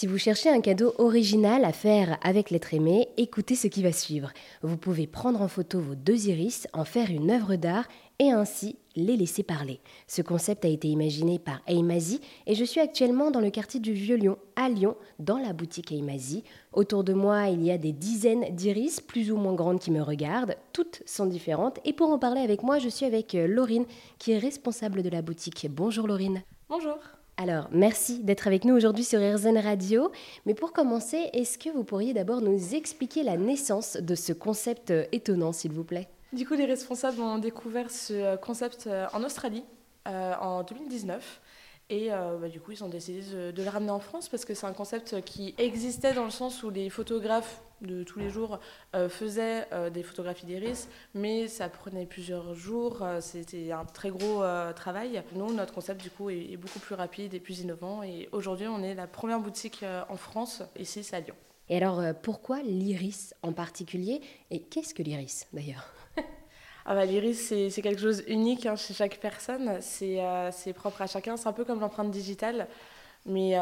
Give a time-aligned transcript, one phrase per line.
[0.00, 3.92] Si vous cherchez un cadeau original à faire avec l'être aimé, écoutez ce qui va
[3.92, 4.32] suivre.
[4.62, 7.86] Vous pouvez prendre en photo vos deux iris, en faire une œuvre d'art
[8.18, 9.78] et ainsi les laisser parler.
[10.06, 13.92] Ce concept a été imaginé par Eimazi et je suis actuellement dans le quartier du
[13.92, 16.44] Vieux-Lyon, à Lyon, dans la boutique Eimazi.
[16.72, 20.00] Autour de moi, il y a des dizaines d'iris, plus ou moins grandes, qui me
[20.00, 20.56] regardent.
[20.72, 21.78] Toutes sont différentes.
[21.84, 23.84] Et pour en parler avec moi, je suis avec euh, Laurine,
[24.18, 25.66] qui est responsable de la boutique.
[25.70, 26.42] Bonjour Laurine.
[26.70, 26.96] Bonjour.
[27.42, 30.12] Alors, merci d'être avec nous aujourd'hui sur RZN Radio.
[30.44, 34.90] Mais pour commencer, est-ce que vous pourriez d'abord nous expliquer la naissance de ce concept
[34.90, 36.10] euh, étonnant, s'il vous plaît?
[36.34, 39.64] Du coup, les responsables ont découvert ce euh, concept euh, en Australie
[40.04, 41.40] en 2019.
[41.90, 43.20] Et bah, du coup, ils ont décidé
[43.52, 46.62] de, le ramener en France parce que c'est un concept qui existait dans le sens
[46.62, 48.58] où les photographes de tous les jours
[48.94, 54.10] euh, faisaient euh, des photographies d'iris, mais ça prenait plusieurs jours, euh, c'était un très
[54.10, 54.42] gros
[54.74, 55.22] travail.
[55.34, 58.82] Nous, notre concept du coup est, beaucoup plus rapide et plus innovant et aujourd'hui on
[58.82, 61.34] est la première boutique en France, ici à Lyon.
[61.68, 64.20] Et alors pourquoi l'iris en particulier?
[64.50, 65.99] Et qu'est-ce que l'iris d'ailleurs?
[66.90, 71.36] Ah bah, L'iris, c'est quelque chose unique hein, chez chaque personne, c'est propre à chacun,
[71.36, 72.66] c'est un peu comme l'empreinte digitale,
[73.26, 73.54] mais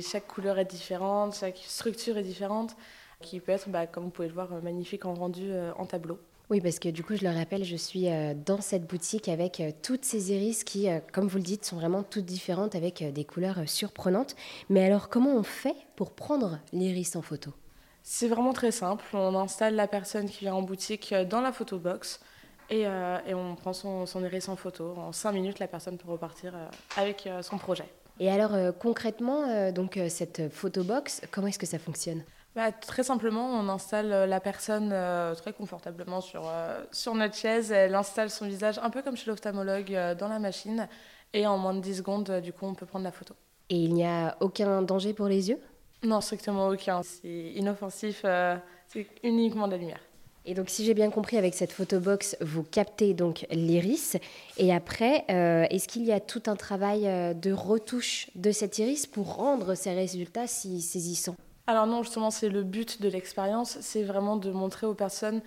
[0.00, 2.76] chaque couleur est différente, chaque structure est différente
[3.20, 6.18] qui peut être, bah, comme vous pouvez le voir, magnifique en rendu euh, en tableau.
[6.48, 9.58] Oui, parce que du coup, je le rappelle, je suis euh, dans cette boutique avec
[9.58, 13.24] euh, toutes ces iris qui, comme vous le dites, sont vraiment toutes différentes avec des
[13.24, 14.36] couleurs surprenantes.
[14.68, 17.52] Mais alors, comment on fait pour prendre l'iris en photo?
[18.04, 19.04] C'est vraiment très simple.
[19.14, 22.20] On installe la personne qui vient en boutique dans la photo box
[22.70, 24.94] et, et on prend son, son, iris en photo.
[24.96, 26.54] En cinq minutes, la personne peut repartir
[26.96, 27.84] avec son projet.
[28.18, 32.22] Et alors, concrètement, donc cette photo box, comment est-ce que ça fonctionne?
[32.56, 37.34] Bah, très simplement, on installe euh, la personne euh, très confortablement sur, euh, sur notre
[37.34, 37.70] chaise.
[37.70, 40.88] Elle installe son visage un peu comme chez l'ophtalmologue dans la machine.
[41.34, 43.34] Et en moins de 10 secondes, du coup, on peut prendre la photo.
[43.68, 45.60] Et il n'y a aucun danger pour les yeux?
[46.02, 47.02] Non, strictement aucun.
[47.02, 50.00] C'est inoffensif, c'est uniquement de la lumière.
[50.46, 54.16] Et donc, si j'ai bien compris, avec cette photobox, vous captez donc l'iris.
[54.58, 57.02] Et après, est-ce qu'il y a tout un travail
[57.34, 61.36] de retouche de cet iris pour rendre ces résultats si saisissants?
[61.66, 65.42] Alors non, justement, c'est le but de l'expérience, c'est vraiment de montrer aux personnes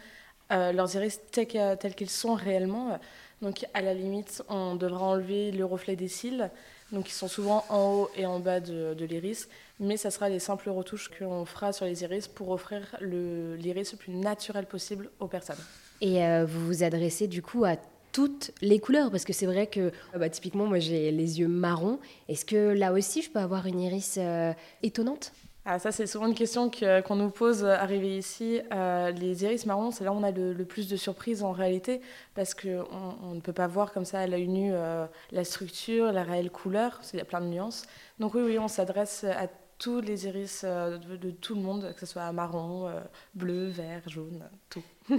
[0.52, 3.00] euh, leurs iris tels, qu'ils sont réellement.
[3.42, 6.52] Donc à la limite, on devra enlever le reflet des cils,
[6.92, 9.48] donc ils sont souvent en haut et en bas de, l'iris,
[9.80, 13.98] mais ça sera les simples retouches qu'on fera sur les iris pour offrir l'iris le,
[13.98, 15.58] plus naturel possible aux personnes.
[16.02, 17.76] Et euh, vous vous adressez du coup à
[18.12, 22.00] toutes les couleurs parce que c'est vrai que bah, typiquement moi j'ai les yeux marrons.
[22.28, 25.32] Est-ce que là aussi je peux avoir une iris euh, étonnante?
[25.72, 28.60] Ah, ça, c'est souvent une question qu'on nous pose euh, arrivé ici.
[28.74, 32.02] Euh, les iris marrons, c'est là où on a le, plus de surprises en réalité,
[32.34, 32.88] parce qu'on
[33.22, 36.50] on ne peut pas voir comme ça à l'œil nu euh, la structure, la réelle
[36.50, 37.84] couleur, il y a plein de nuances.
[38.20, 39.46] Donc oui, oui, on s'adresse à
[39.78, 42.92] tous les iris de, tout le monde, que ce soit marron,
[43.36, 44.84] bleu, vert, jaune, tout.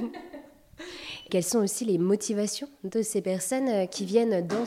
[1.30, 4.64] Quelles sont aussi les motivations de ces personnes qui viennent dans,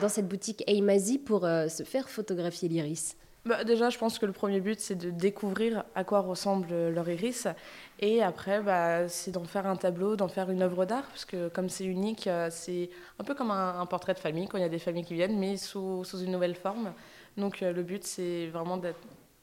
[0.00, 3.16] dans cette boutique Eimazi pour se faire photographier l'iris?
[3.46, 7.06] Bah, déjà, je pense que le premier but, c'est de découvrir à quoi ressemble leur
[7.10, 7.46] iris.
[8.00, 11.48] Et après, bah, c'est d'en faire un tableau, d'en faire une œuvre d'art, parce que
[11.48, 12.88] comme c'est unique, euh, c'est
[13.18, 15.38] un peu comme un, portrait de famille, quand il y a des familles qui viennent,
[15.38, 16.94] mais sous, sous une nouvelle forme.
[17.36, 18.80] Donc euh, le but, c'est vraiment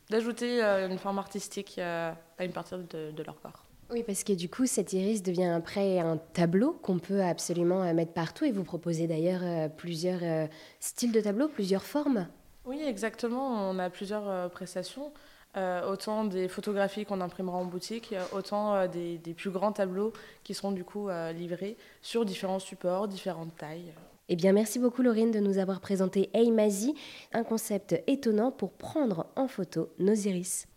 [0.09, 3.66] d'ajouter euh, une forme artistique à une partie de, leur corps.
[3.91, 8.13] Oui, parce que du coup, cet iris devient après un tableau qu'on peut absolument mettre
[8.13, 8.45] partout.
[8.45, 10.47] Et vous proposez d'ailleurs plusieurs
[10.79, 12.25] styles de tableaux, plusieurs formes.
[12.66, 13.69] Oui, exactement.
[13.69, 15.11] On a plusieurs euh, prestations.
[15.57, 20.13] Euh, autant des photographies qu'on imprimera en boutique, autant euh, des, plus grands tableaux
[20.45, 23.94] qui seront du coup livrés sur différents supports, différentes tailles.
[24.29, 26.95] Eh bien, merci beaucoup Laurine de nous avoir présenté Eimazi,
[27.33, 30.67] un concept étonnant pour prendre en photo nos iris.